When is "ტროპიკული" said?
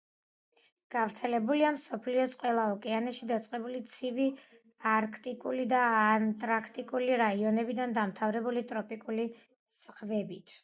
8.73-9.31